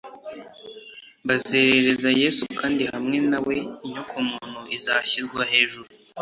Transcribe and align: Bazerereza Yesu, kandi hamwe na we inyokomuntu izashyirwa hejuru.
Bazerereza 1.27 2.09
Yesu, 2.21 2.43
kandi 2.59 2.83
hamwe 2.93 3.17
na 3.31 3.39
we 3.47 3.57
inyokomuntu 3.87 4.59
izashyirwa 4.77 5.41
hejuru. 5.51 5.89